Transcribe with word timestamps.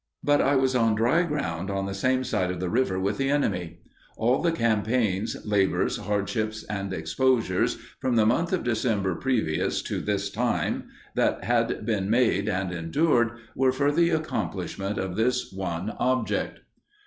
But 0.23 0.41
I 0.41 0.55
was 0.55 0.75
on 0.75 0.95
dry 0.95 1.21
ground 1.21 1.69
on 1.69 1.85
the 1.85 1.93
same 1.93 2.23
side 2.23 2.49
of 2.49 2.59
the 2.59 2.71
river 2.71 2.99
with 2.99 3.19
the 3.19 3.29
enemy. 3.29 3.81
All 4.17 4.41
the 4.41 4.51
campaigns, 4.51 5.37
labors, 5.45 5.97
hardships, 5.97 6.63
and 6.63 6.91
exposures, 6.91 7.77
from 7.99 8.15
the 8.15 8.25
month 8.25 8.51
of 8.51 8.63
December 8.63 9.13
previous 9.13 9.79
to 9.83 10.01
this 10.01 10.31
time, 10.31 10.85
that 11.13 11.43
had 11.43 11.85
been 11.85 12.09
made 12.09 12.49
and 12.49 12.71
endured, 12.71 13.33
were 13.55 13.71
for 13.71 13.91
the 13.91 14.09
accomplishment 14.09 14.97
of 14.97 15.15
this 15.17 15.51
one 15.53 15.91
object. 15.99 16.61